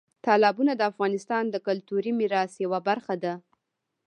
[0.25, 3.33] تالابونه د افغانستان د کلتوري میراث یوه برخه ده.